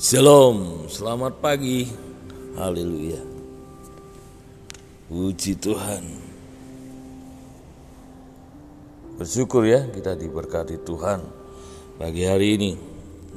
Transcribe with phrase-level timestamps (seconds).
[0.00, 1.84] Shalom, selamat pagi.
[2.56, 3.20] Haleluya.
[5.12, 6.00] Puji Tuhan.
[9.20, 11.20] Bersyukur ya kita diberkati Tuhan
[12.00, 12.72] pagi hari ini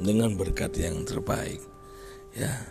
[0.00, 1.60] dengan berkat yang terbaik.
[2.32, 2.64] Ya.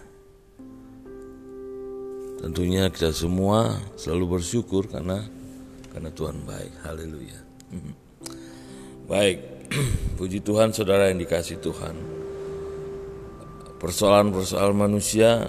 [2.41, 5.21] Tentunya kita semua selalu bersyukur karena
[5.94, 6.82] karena Tuhan baik.
[6.82, 7.39] Haleluya.
[9.05, 9.38] Baik.
[10.18, 12.23] Puji Tuhan saudara yang dikasih Tuhan
[13.84, 15.44] persoalan-persoalan manusia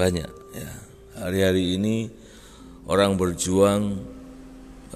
[0.00, 0.72] banyak ya.
[1.20, 2.08] Hari-hari ini
[2.88, 4.00] orang berjuang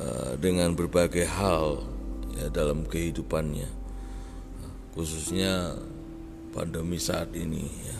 [0.00, 1.84] uh, dengan berbagai hal
[2.40, 3.68] ya dalam kehidupannya.
[4.96, 5.76] Khususnya
[6.56, 7.98] pandemi saat ini ya.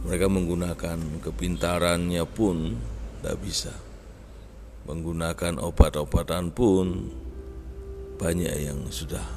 [0.00, 2.80] Mereka menggunakan kepintarannya pun
[3.20, 3.74] tidak bisa.
[4.88, 7.12] Menggunakan obat-obatan pun
[8.16, 9.28] banyak yang sudah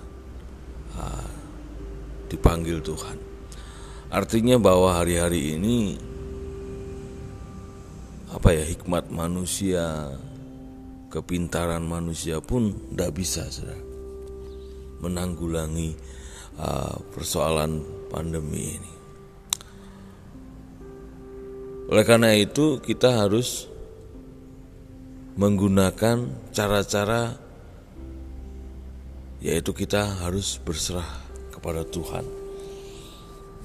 [0.96, 1.43] uh,
[2.34, 3.18] dipanggil Tuhan.
[4.10, 5.98] Artinya bahwa hari-hari ini
[8.34, 10.10] apa ya hikmat manusia,
[11.14, 13.78] kepintaran manusia pun tidak bisa saudara,
[15.06, 15.94] menanggulangi
[16.58, 18.94] uh, persoalan pandemi ini.
[21.94, 23.70] Oleh karena itu kita harus
[25.38, 27.38] menggunakan cara-cara
[29.42, 31.23] yaitu kita harus berserah
[31.64, 32.28] kepada Tuhan.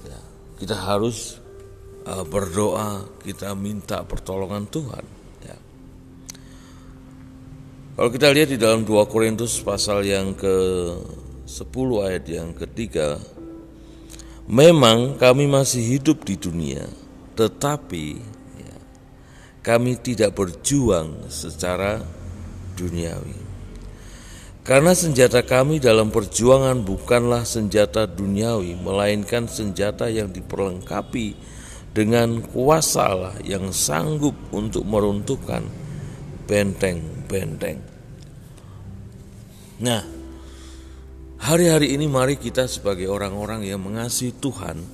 [0.07, 0.19] Ya,
[0.55, 1.35] kita harus
[2.07, 5.03] uh, berdoa, kita minta pertolongan Tuhan.
[5.43, 5.59] Ya.
[7.99, 10.55] Kalau kita lihat di dalam 2 Korintus pasal yang ke
[11.43, 13.19] 10 ayat yang ketiga,
[14.47, 16.87] memang kami masih hidup di dunia,
[17.35, 18.15] tetapi
[18.63, 18.75] ya,
[19.59, 21.99] kami tidak berjuang secara
[22.79, 23.48] duniawi.
[24.69, 31.33] Karena senjata kami dalam perjuangan bukanlah senjata duniawi, melainkan senjata yang diperlengkapi
[31.89, 35.65] dengan kuasa Allah yang sanggup untuk meruntuhkan
[36.45, 37.81] benteng-benteng.
[39.81, 40.05] Nah,
[41.41, 44.85] hari-hari ini mari kita sebagai orang-orang yang mengasihi Tuhan,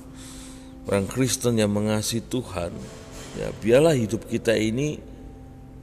[0.88, 2.72] orang Kristen yang mengasihi Tuhan,
[3.36, 4.96] ya biarlah hidup kita ini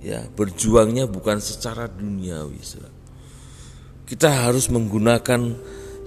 [0.01, 2.92] ya berjuangnya bukan secara duniawi, saudara
[4.03, 5.55] kita harus menggunakan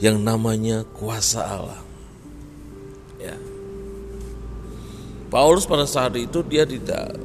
[0.01, 1.81] yang namanya kuasa Allah.
[3.17, 3.37] Ya.
[5.33, 7.17] Paulus pada saat itu dia tidak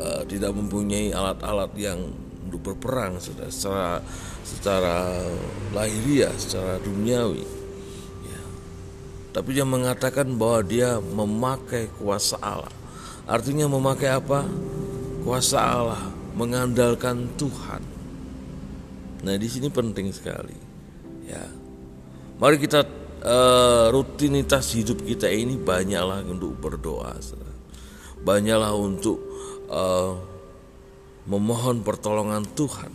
[0.00, 2.00] uh, tidak mempunyai alat-alat yang
[2.48, 4.00] untuk berperang secara
[4.40, 5.20] secara,
[5.76, 7.44] lahiriah, secara duniawi.
[8.24, 8.40] Ya.
[9.36, 12.72] Tapi dia mengatakan bahwa dia memakai kuasa Allah.
[13.28, 14.48] Artinya memakai apa?
[15.20, 16.00] Kuasa Allah,
[16.32, 17.97] mengandalkan Tuhan
[19.22, 20.54] Nah di sini penting sekali.
[21.28, 21.44] Ya,
[22.40, 22.86] mari kita
[23.20, 27.18] uh, rutinitas hidup kita ini banyaklah untuk berdoa,
[28.24, 29.18] banyaklah untuk
[29.68, 30.16] uh,
[31.28, 32.92] memohon pertolongan Tuhan.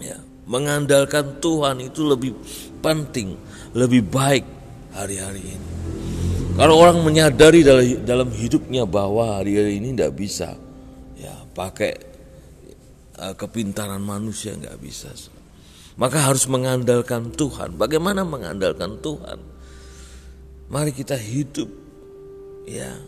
[0.00, 0.18] Ya,
[0.48, 2.32] mengandalkan Tuhan itu lebih
[2.80, 3.36] penting,
[3.76, 4.46] lebih baik
[4.96, 5.68] hari-hari ini.
[6.54, 7.66] Kalau orang menyadari
[8.06, 10.54] dalam hidupnya bahwa hari-hari ini tidak bisa,
[11.18, 12.13] ya pakai
[13.14, 15.10] kepintaran manusia nggak bisa.
[15.94, 17.78] Maka harus mengandalkan Tuhan.
[17.78, 19.38] Bagaimana mengandalkan Tuhan?
[20.66, 21.70] Mari kita hidup
[22.66, 22.98] ya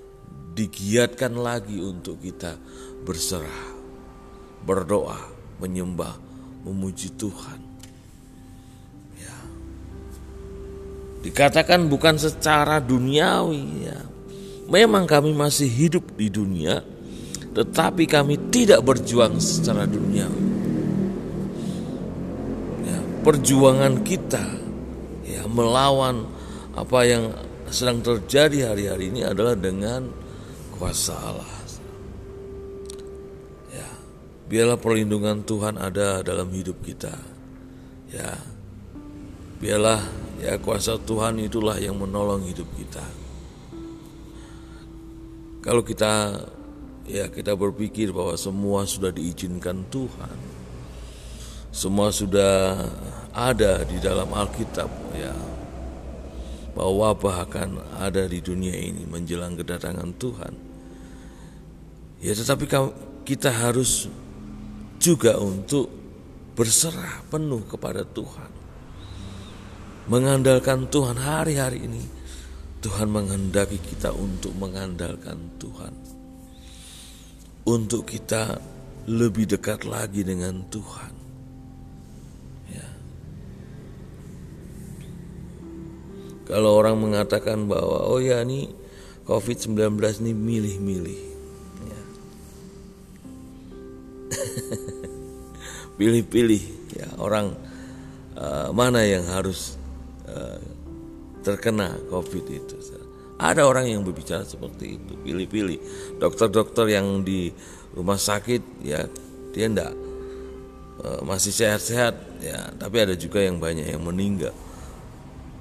[0.57, 2.55] digiatkan lagi untuk kita
[3.03, 3.75] berserah,
[4.63, 5.19] berdoa,
[5.59, 6.15] menyembah,
[6.63, 7.61] memuji Tuhan.
[9.19, 9.37] Ya.
[11.27, 13.99] Dikatakan bukan secara duniawi ya.
[14.67, 16.83] Memang kami masih hidup di dunia,
[17.57, 20.29] tetapi kami tidak berjuang secara dunia.
[22.85, 24.45] Ya, perjuangan kita
[25.25, 26.29] ya melawan
[26.77, 27.33] apa yang
[27.73, 30.05] sedang terjadi hari-hari ini adalah dengan
[30.77, 31.57] kuasa Allah.
[33.73, 33.89] Ya,
[34.53, 37.17] biarlah perlindungan Tuhan ada dalam hidup kita.
[38.13, 38.37] Ya,
[39.65, 40.05] biarlah
[40.45, 43.03] ya kuasa Tuhan itulah yang menolong hidup kita.
[45.65, 46.37] Kalau kita
[47.07, 50.39] ya kita berpikir bahwa semua sudah diizinkan Tuhan.
[51.71, 52.83] Semua sudah
[53.31, 55.35] ada di dalam Alkitab ya.
[56.77, 60.55] Bahwa wabah akan ada di dunia ini menjelang kedatangan Tuhan.
[62.21, 62.65] Ya tetapi
[63.25, 64.09] kita harus
[65.01, 65.89] juga untuk
[66.57, 68.51] berserah penuh kepada Tuhan.
[70.07, 72.05] Mengandalkan Tuhan hari-hari ini.
[72.77, 76.17] Tuhan menghendaki kita untuk mengandalkan Tuhan
[77.67, 78.63] untuk kita
[79.11, 81.15] lebih dekat lagi dengan Tuhan.
[82.71, 82.89] Ya.
[86.47, 88.71] Kalau orang mengatakan bahwa oh ya ini
[89.27, 91.23] COVID-19 ini milih-milih.
[91.91, 92.03] Ya.
[95.99, 96.63] Pilih-pilih
[96.95, 97.51] ya orang
[98.39, 99.75] uh, mana yang harus
[100.31, 100.63] uh,
[101.43, 102.96] terkena COVID itu.
[103.37, 105.79] Ada orang yang berbicara seperti itu, pilih-pilih.
[106.17, 107.53] Dokter-dokter yang di
[107.93, 109.05] rumah sakit ya
[109.53, 109.93] dia enggak
[111.01, 114.53] uh, masih sehat-sehat ya, tapi ada juga yang banyak yang meninggal.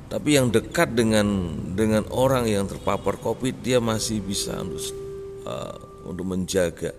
[0.05, 1.27] Tapi yang dekat dengan
[1.73, 4.83] dengan orang yang terpapar covid dia masih bisa untuk
[5.43, 5.75] uh,
[6.07, 6.93] untuk menjaga.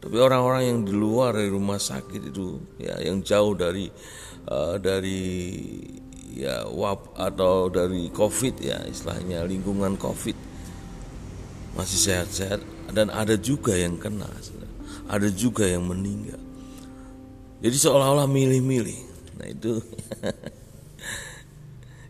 [0.00, 3.90] Tapi orang-orang yang di luar dari rumah sakit itu ya yang jauh dari
[4.46, 5.20] uh, dari
[6.36, 10.36] ya wab atau dari covid ya istilahnya lingkungan covid
[11.72, 12.60] masih sehat-sehat
[12.92, 14.28] dan ada juga yang kena
[15.08, 16.38] ada juga yang meninggal
[17.64, 19.00] jadi seolah-olah milih-milih
[19.40, 19.80] nah itu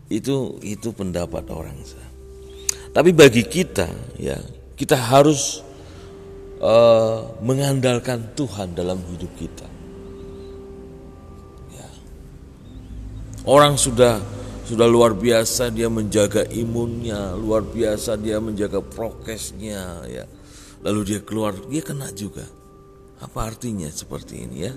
[0.07, 1.75] Itu itu pendapat orang.
[2.95, 4.39] Tapi bagi kita ya,
[4.79, 5.59] kita harus
[6.63, 9.67] uh, mengandalkan Tuhan dalam hidup kita.
[13.47, 14.19] Orang sudah
[14.67, 20.27] sudah luar biasa dia menjaga imunnya, luar biasa dia menjaga prokesnya ya.
[20.83, 22.43] Lalu dia keluar, dia kena juga.
[23.23, 24.75] Apa artinya seperti ini ya?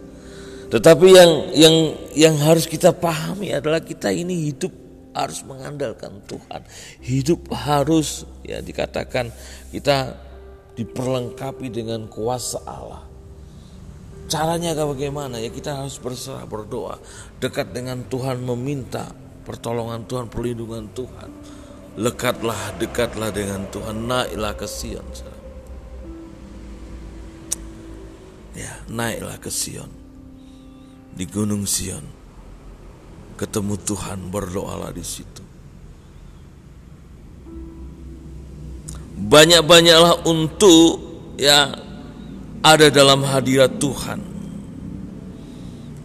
[0.70, 1.76] Tetapi yang yang
[2.14, 4.70] yang harus kita pahami adalah kita ini hidup
[5.18, 6.62] harus mengandalkan Tuhan.
[7.02, 9.34] Hidup harus ya dikatakan
[9.74, 10.14] kita
[10.78, 13.09] diperlengkapi dengan kuasa Allah.
[14.30, 15.42] Caranya bagaimana?
[15.42, 17.02] Ya kita harus berserah berdoa,
[17.42, 19.10] dekat dengan Tuhan meminta
[19.42, 21.30] pertolongan Tuhan, perlindungan Tuhan.
[21.98, 25.02] Lekatlah, dekatlah dengan Tuhan, naiklah ke Sion.
[28.54, 29.90] Ya, naiklah ke Sion.
[31.10, 32.06] Di Gunung Sion
[33.34, 35.42] ketemu Tuhan berdoalah di situ.
[39.20, 41.02] Banyak-banyaklah untuk
[41.34, 41.89] ya
[42.60, 44.20] ada dalam hadirat Tuhan.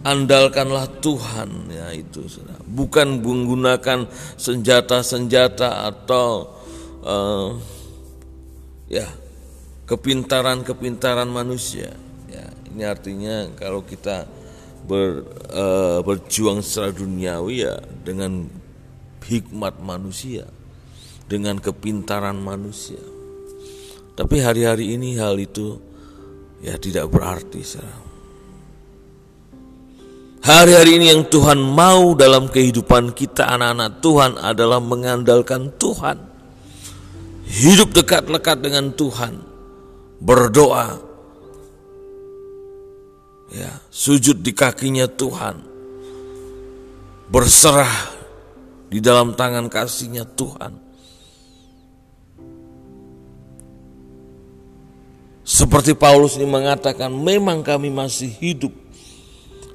[0.06, 2.62] Andalkanlah Tuhan ya itu sudah.
[2.62, 4.06] Bukan menggunakan
[4.38, 6.54] senjata-senjata atau
[7.02, 7.58] uh,
[8.86, 9.06] ya
[9.90, 11.90] kepintaran-kepintaran manusia.
[12.30, 14.30] Ya, ini artinya kalau kita
[14.86, 17.74] ber, uh, berjuang secara duniawi ya
[18.06, 18.46] dengan
[19.26, 20.46] hikmat manusia,
[21.26, 23.02] dengan kepintaran manusia.
[24.14, 25.82] Tapi hari-hari ini hal itu
[26.66, 27.62] ya tidak berarti.
[30.42, 36.18] Hari-hari ini yang Tuhan mau dalam kehidupan kita anak-anak Tuhan adalah mengandalkan Tuhan.
[37.46, 39.46] Hidup dekat-lekat dengan Tuhan.
[40.16, 40.96] Berdoa,
[43.52, 45.60] ya sujud di kakinya Tuhan
[47.28, 48.16] berserah
[48.88, 50.85] di dalam tangan kasihnya Tuhan
[55.46, 58.74] seperti Paulus ini mengatakan memang kami masih hidup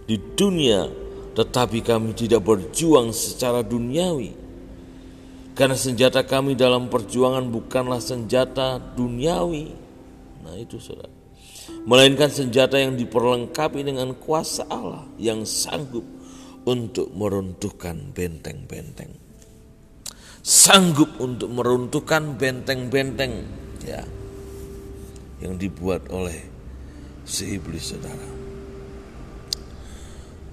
[0.04, 0.92] di dunia
[1.32, 4.36] tetapi kami tidak berjuang secara duniawi.
[5.56, 9.72] Karena senjata kami dalam perjuangan bukanlah senjata duniawi.
[10.44, 11.12] Nah itu saudara.
[11.88, 16.04] Melainkan senjata yang diperlengkapi dengan kuasa Allah yang sanggup
[16.68, 19.16] untuk meruntuhkan benteng-benteng.
[20.44, 23.48] Sanggup untuk meruntuhkan benteng-benteng.
[23.88, 24.04] Ya
[25.42, 26.38] yang dibuat oleh
[27.26, 28.30] si iblis saudara.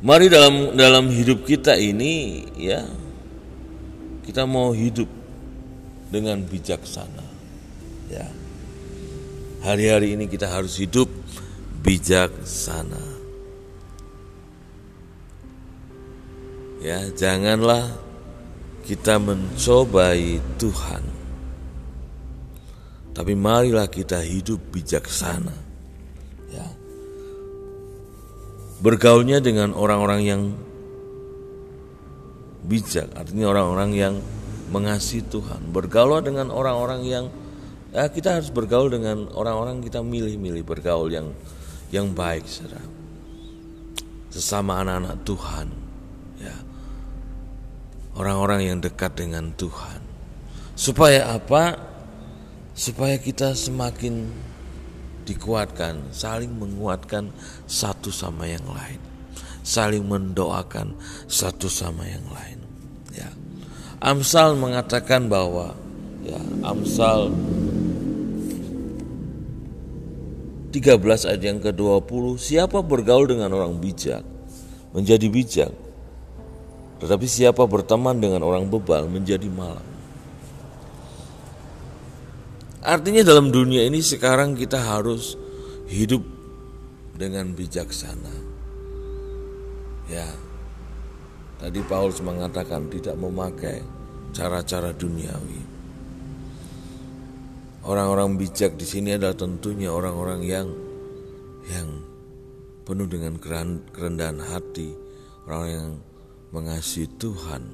[0.03, 2.87] Mari dalam dalam hidup kita ini ya
[4.23, 5.11] kita mau hidup
[6.09, 7.27] dengan bijaksana
[8.07, 8.27] ya
[9.59, 11.11] Hari-hari ini kita harus hidup
[11.83, 13.19] bijaksana.
[16.79, 17.91] Ya, janganlah
[18.87, 21.03] kita mencobai Tuhan.
[23.19, 25.51] Tapi marilah kita hidup bijaksana.
[26.55, 26.67] Ya.
[28.79, 30.43] Bergaulnya dengan orang-orang yang
[32.63, 34.15] bijak, artinya orang-orang yang
[34.71, 35.75] mengasihi Tuhan.
[35.75, 37.27] Bergaul dengan orang-orang yang
[37.91, 41.33] ya kita harus bergaul dengan orang-orang kita milih-milih bergaul yang
[41.89, 42.85] yang baik saudara
[44.29, 45.67] sesama anak-anak Tuhan
[46.37, 46.57] ya
[48.13, 50.05] orang-orang yang dekat dengan Tuhan
[50.77, 51.88] supaya apa
[52.79, 54.31] supaya kita semakin
[55.27, 57.35] dikuatkan saling menguatkan
[57.67, 59.03] satu sama yang lain.
[59.67, 60.95] Saling mendoakan
[61.27, 62.63] satu sama yang lain.
[63.13, 63.29] Ya.
[63.99, 65.75] Amsal mengatakan bahwa
[66.23, 67.35] ya Amsal
[70.71, 74.21] 13 ayat yang ke-20 Siapa bergaul dengan orang bijak
[74.93, 75.73] Menjadi bijak.
[77.01, 79.88] Tetapi siapa berteman dengan orang bebal Menjadi malam
[82.89, 85.37] Artinya dalam dunia ini sekarang kita harus
[85.93, 86.25] hidup
[87.13, 88.33] dengan bijaksana.
[90.09, 90.25] Ya.
[91.61, 93.85] Tadi Paulus mengatakan tidak memakai
[94.33, 95.61] cara-cara duniawi.
[97.85, 100.69] Orang-orang bijak di sini adalah tentunya orang-orang yang
[101.69, 101.89] yang
[102.89, 103.37] penuh dengan
[103.93, 104.97] kerendahan hati,
[105.45, 105.89] orang yang
[106.57, 107.69] mengasihi Tuhan,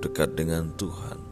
[0.00, 1.27] dekat dengan Tuhan.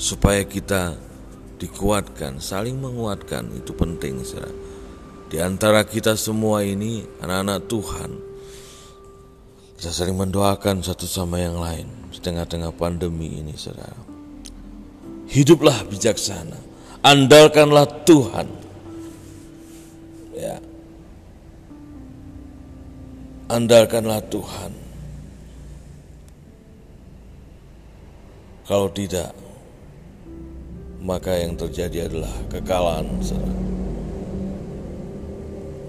[0.00, 0.96] Supaya kita
[1.60, 4.48] dikuatkan, saling menguatkan itu penting, saudara.
[5.28, 8.10] Di antara kita semua ini anak-anak Tuhan,
[9.76, 14.00] kita sering mendoakan satu sama yang lain di tengah-tengah pandemi ini, saudara.
[15.28, 16.56] Hiduplah bijaksana,
[17.04, 18.48] andalkanlah Tuhan.
[20.32, 20.56] Ya.
[23.52, 24.72] Andalkanlah Tuhan.
[28.64, 29.34] Kalau tidak,
[31.00, 33.08] maka yang terjadi adalah kekalahan.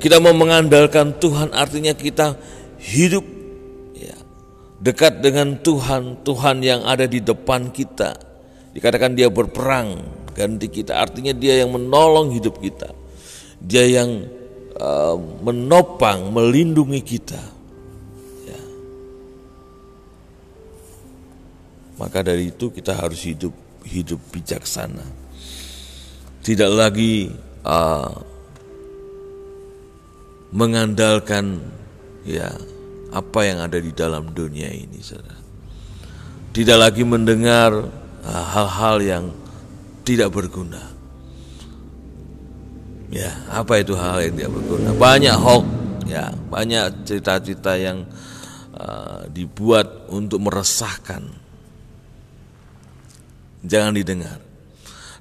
[0.01, 2.33] Kita mau mengandalkan Tuhan artinya kita
[2.81, 3.21] hidup
[3.93, 4.17] ya,
[4.81, 8.17] dekat dengan Tuhan, Tuhan yang ada di depan kita.
[8.71, 9.99] Dikatakan dia berperang
[10.31, 12.89] ganti kita, artinya dia yang menolong hidup kita.
[13.61, 14.25] Dia yang
[14.79, 17.43] uh, menopang, melindungi kita.
[18.47, 18.61] Ya.
[21.99, 23.53] Maka dari itu kita harus hidup
[23.85, 25.03] hidup bijaksana.
[26.41, 27.29] Tidak lagi
[27.65, 28.13] uh,
[30.51, 31.61] mengandalkan
[32.25, 32.49] ya
[33.11, 35.39] apa yang ada di dalam dunia ini, saudara.
[36.51, 37.71] Tidak lagi mendengar
[38.25, 39.25] uh, hal-hal yang
[40.03, 40.81] tidak berguna.
[43.11, 44.89] Ya, apa itu hal yang tidak berguna?
[44.95, 45.65] Banyak hoax,
[46.07, 48.07] ya, banyak cerita-cerita yang
[48.71, 51.40] uh, dibuat untuk meresahkan
[53.65, 54.39] jangan didengar.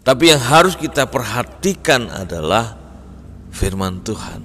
[0.01, 2.77] Tapi yang harus kita perhatikan adalah
[3.53, 4.41] firman Tuhan.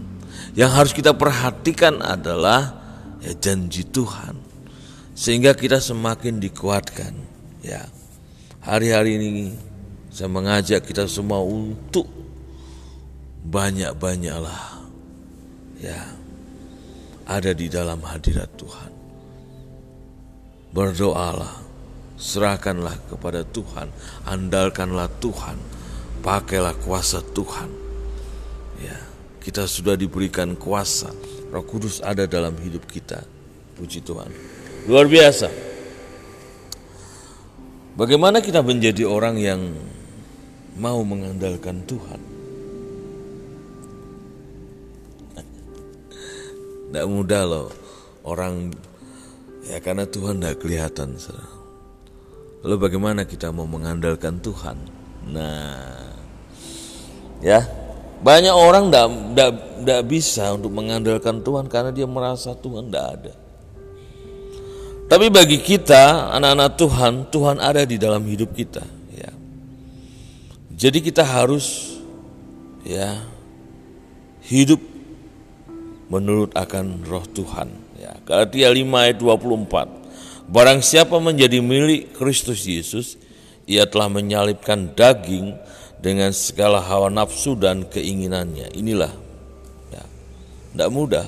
[0.56, 2.76] Yang harus kita perhatikan adalah
[3.24, 4.36] ya, janji Tuhan.
[5.16, 7.14] Sehingga kita semakin dikuatkan.
[7.64, 7.88] Ya,
[8.62, 9.32] hari-hari ini
[10.12, 12.08] saya mengajak kita semua untuk
[13.46, 14.86] banyak-banyaklah
[15.80, 16.02] ya
[17.26, 18.92] ada di dalam hadirat Tuhan.
[20.72, 21.65] Berdoalah
[22.26, 23.94] serahkanlah kepada Tuhan,
[24.26, 25.62] andalkanlah Tuhan,
[26.26, 27.70] pakailah kuasa Tuhan.
[28.82, 28.98] Ya,
[29.46, 31.14] kita sudah diberikan kuasa,
[31.54, 33.22] Roh Kudus ada dalam hidup kita.
[33.78, 34.32] Puji Tuhan.
[34.90, 35.52] Luar biasa.
[37.96, 39.62] Bagaimana kita menjadi orang yang
[40.80, 42.22] mau mengandalkan Tuhan?
[46.88, 47.68] Tidak mudah loh
[48.24, 48.72] orang
[49.68, 51.20] ya karena Tuhan tidak kelihatan.
[52.66, 54.74] Lalu bagaimana kita mau mengandalkan Tuhan?
[55.30, 56.02] Nah,
[57.38, 57.62] ya
[58.26, 63.34] banyak orang tidak bisa untuk mengandalkan Tuhan karena dia merasa Tuhan tidak ada.
[65.06, 68.82] Tapi bagi kita anak-anak Tuhan, Tuhan ada di dalam hidup kita.
[69.14, 69.30] Ya.
[70.74, 72.02] Jadi kita harus
[72.82, 73.22] ya
[74.50, 74.82] hidup
[76.10, 77.70] menurut akan roh Tuhan.
[78.02, 80.05] Ya, Galatia 5 ayat 24.
[80.46, 83.18] Barang siapa menjadi milik Kristus Yesus,
[83.66, 85.58] ia telah menyalibkan daging
[85.98, 88.70] dengan segala hawa nafsu dan keinginannya.
[88.78, 89.10] Inilah,
[89.90, 90.06] ya,
[90.74, 91.26] tidak mudah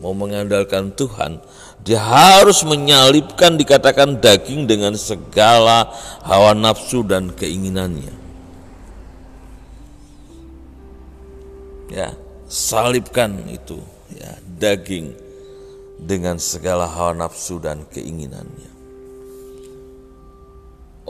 [0.00, 1.44] mau mengandalkan Tuhan.
[1.84, 5.92] Dia harus menyalibkan dikatakan daging dengan segala
[6.24, 8.16] hawa nafsu dan keinginannya.
[11.92, 12.16] Ya,
[12.48, 13.76] salibkan itu,
[14.16, 15.29] ya, daging
[16.00, 18.72] dengan segala hawa nafsu dan keinginannya.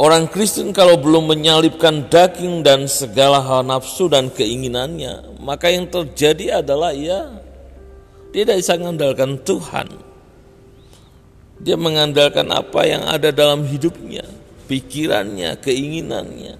[0.01, 6.65] Orang Kristen kalau belum menyalipkan daging dan segala hawa nafsu dan keinginannya, maka yang terjadi
[6.65, 7.29] adalah ya
[8.33, 9.89] tidak bisa mengandalkan Tuhan.
[11.61, 14.25] Dia mengandalkan apa yang ada dalam hidupnya,
[14.65, 16.57] pikirannya, keinginannya,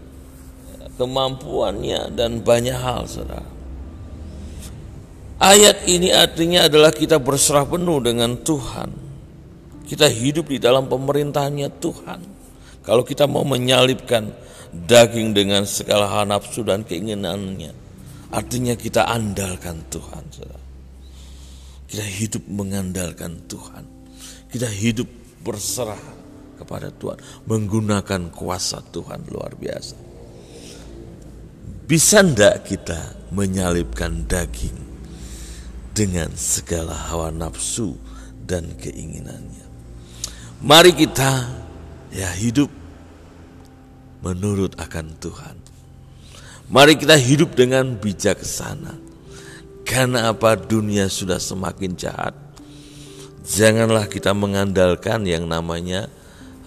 [1.01, 3.60] kemampuannya, dan banyak hal, saudara.
[5.41, 8.93] Ayat ini artinya adalah kita berserah penuh dengan Tuhan.
[9.89, 12.21] Kita hidup di dalam pemerintahannya Tuhan.
[12.85, 14.29] Kalau kita mau menyalipkan
[14.69, 17.73] daging dengan segala hal nafsu dan keinginannya,
[18.29, 20.25] artinya kita andalkan Tuhan.
[21.89, 23.89] Kita hidup mengandalkan Tuhan.
[24.53, 25.09] Kita hidup
[25.41, 26.05] berserah
[26.61, 27.17] kepada Tuhan,
[27.49, 29.97] menggunakan kuasa Tuhan luar biasa.
[31.89, 34.90] Bisa ndak kita menyalipkan daging
[35.95, 37.99] dengan segala hawa nafsu
[38.47, 39.67] dan keinginannya.
[40.61, 41.49] Mari kita
[42.13, 42.69] ya hidup
[44.21, 45.57] menurut akan Tuhan.
[46.71, 48.95] Mari kita hidup dengan bijaksana.
[49.83, 52.37] Karena apa dunia sudah semakin jahat.
[53.43, 56.07] Janganlah kita mengandalkan yang namanya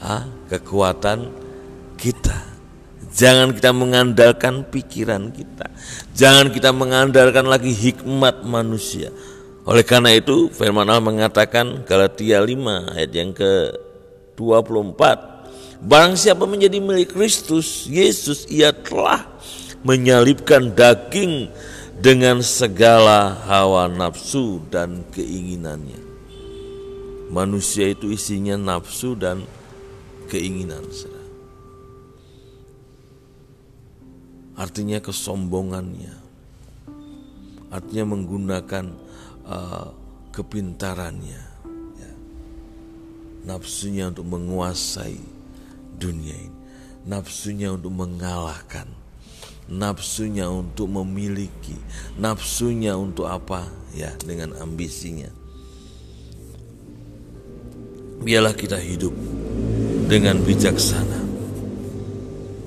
[0.04, 1.43] ah, kekuatan.
[3.14, 5.70] Jangan kita mengandalkan pikiran kita.
[6.18, 9.14] Jangan kita mengandalkan lagi hikmat manusia.
[9.64, 13.72] Oleh karena itu firman Allah mengatakan Galatia 5 ayat yang ke
[14.36, 15.34] 24
[15.84, 19.28] Barang siapa menjadi milik Kristus Yesus ia telah
[19.84, 21.52] menyalibkan daging
[22.00, 26.00] dengan segala hawa nafsu dan keinginannya.
[27.28, 29.44] Manusia itu isinya nafsu dan
[30.32, 30.88] keinginan.
[34.54, 36.14] Artinya kesombongannya.
[37.74, 38.86] Artinya menggunakan
[39.50, 39.88] uh,
[40.30, 41.42] kepintarannya.
[41.98, 42.12] Ya.
[43.50, 45.18] Nafsunya untuk menguasai
[45.98, 46.62] dunia ini.
[47.04, 49.04] Nafsunya untuk mengalahkan
[49.72, 51.76] nafsunya untuk memiliki,
[52.20, 53.68] nafsunya untuk apa?
[53.94, 55.30] Ya, dengan ambisinya.
[58.24, 59.14] Biarlah kita hidup
[60.08, 61.23] dengan bijaksana.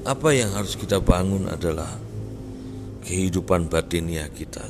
[0.07, 1.91] Apa yang harus kita bangun adalah
[3.03, 4.63] kehidupan batinia kita.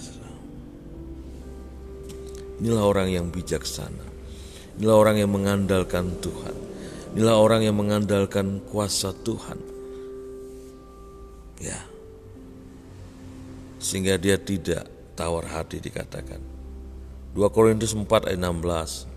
[2.57, 4.07] Inilah orang yang bijaksana.
[4.81, 6.57] Inilah orang yang mengandalkan Tuhan.
[7.13, 9.61] Inilah orang yang mengandalkan kuasa Tuhan.
[11.61, 11.81] Ya,
[13.81, 16.41] sehingga dia tidak tawar hati dikatakan.
[17.37, 19.16] 2 Korintus 4 ayat 16.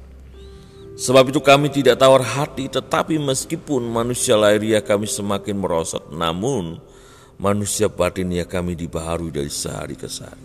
[0.99, 6.75] Sebab itu kami tidak tawar hati tetapi meskipun manusia lahiriah kami semakin merosot namun
[7.39, 10.43] manusia batinnya kami dibaharui dari sehari ke sehari.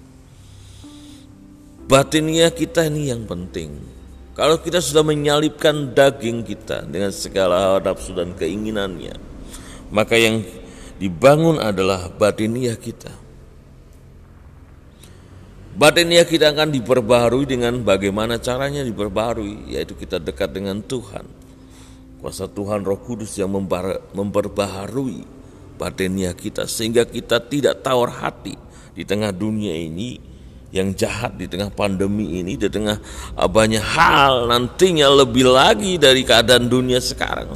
[1.90, 3.82] Batinnya kita ini yang penting.
[4.38, 9.14] Kalau kita sudah menyalipkan daging kita dengan segala nafsu dan keinginannya,
[9.90, 10.42] maka yang
[11.02, 13.10] dibangun adalah batiniah kita.
[15.74, 21.26] Batinnya kita akan diperbaharui dengan bagaimana caranya diperbaharui, yaitu kita dekat dengan Tuhan.
[22.22, 23.50] Kuasa Tuhan Roh Kudus yang
[24.14, 25.26] memperbaharui
[25.74, 28.54] batinnya kita sehingga kita tidak tawar hati
[28.94, 30.16] di tengah dunia ini
[30.70, 32.98] yang jahat di tengah pandemi ini di tengah
[33.34, 37.50] banyak hal nantinya lebih lagi dari keadaan dunia sekarang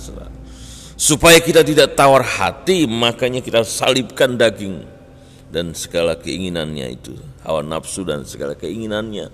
[0.98, 4.98] supaya kita tidak tawar hati makanya kita salibkan daging
[5.48, 7.16] dan segala keinginannya itu,
[7.48, 9.32] hawa nafsu dan segala keinginannya.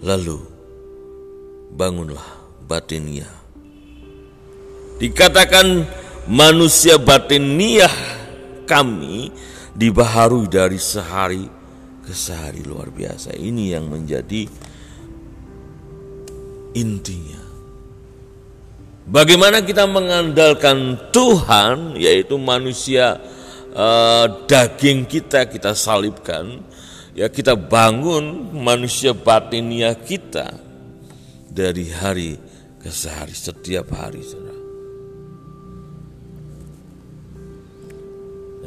[0.00, 0.40] Lalu
[1.76, 2.24] bangunlah
[2.64, 3.28] batinia.
[4.96, 5.84] Dikatakan
[6.24, 7.92] manusia batinia
[8.64, 9.28] kami
[9.76, 11.44] dibaharui dari sehari
[12.00, 13.36] ke sehari luar biasa.
[13.36, 14.48] Ini yang menjadi
[16.72, 17.44] intinya.
[19.08, 23.16] Bagaimana kita mengandalkan Tuhan, yaitu manusia
[23.72, 26.60] uh, daging kita kita salibkan,
[27.16, 30.52] ya kita bangun manusia batinia kita
[31.48, 32.36] dari hari
[32.78, 34.64] ke sehari setiap hari saudara.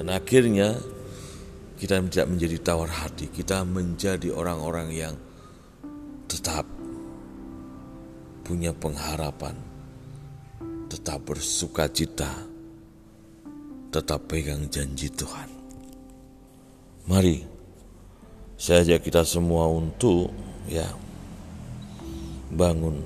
[0.01, 0.75] Dan akhirnya
[1.77, 5.15] kita tidak menjadi tawar hati, kita menjadi orang-orang yang
[6.25, 6.65] tetap
[8.41, 9.53] punya pengharapan,
[10.89, 12.33] tetap bersuka cita,
[13.93, 15.49] tetap pegang janji Tuhan.
[17.05, 17.60] Mari
[18.61, 20.29] saya ajak kita semua untuk
[20.69, 20.85] ya
[22.53, 23.01] bangun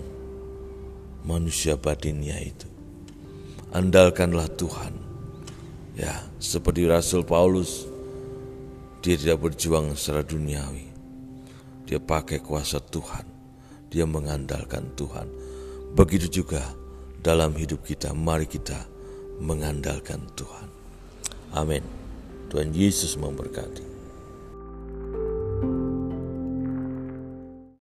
[1.23, 2.67] manusia batinnya itu.
[3.71, 4.91] Andalkanlah Tuhan.
[5.95, 6.11] Ya,
[6.43, 7.87] seperti Rasul Paulus
[8.99, 10.91] dia tidak berjuang secara duniawi.
[11.87, 13.23] Dia pakai kuasa Tuhan.
[13.87, 15.31] Dia mengandalkan Tuhan.
[15.95, 16.67] Begitu juga
[17.23, 18.83] dalam hidup kita, mari kita
[19.39, 20.67] mengandalkan Tuhan.
[21.55, 21.83] Amin.
[22.51, 23.84] Tuhan Yesus memberkati.